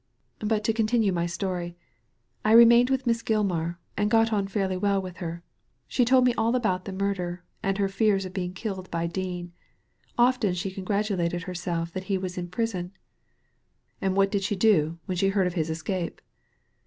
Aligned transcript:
But 0.39 0.63
to 0.63 0.73
continue 0.73 1.13
my 1.13 1.27
story. 1.27 1.75
I 2.43 2.53
remained 2.53 2.89
with 2.89 3.05
Miss 3.05 3.21
Gilmar, 3.21 3.77
and 3.95 4.09
got 4.09 4.33
on 4.33 4.47
fairly 4.47 4.75
well 4.75 4.99
with 4.99 5.17
her. 5.17 5.43
She 5.87 6.05
told 6.05 6.25
me 6.25 6.33
all 6.33 6.55
about 6.55 6.85
the 6.85 6.91
murder, 6.91 7.43
and 7.61 7.77
her 7.77 7.87
fears 7.87 8.25
of 8.25 8.33
being 8.33 8.53
killed 8.53 8.89
by 8.89 9.05
Dean. 9.05 9.51
Often 10.17 10.55
she 10.55 10.71
congratulated 10.71 11.43
herself 11.43 11.91
that 11.93 12.05
he 12.05 12.17
was 12.17 12.35
in 12.35 12.47
prison." 12.47 12.93
''And 14.01 14.15
what 14.15 14.31
did':sibe 14.31 14.57
do 14.57 14.97
when 15.05 15.17
she 15.17 15.27
heard 15.29 15.45
of 15.45 15.53
his 15.53 15.69
escape 15.69 16.19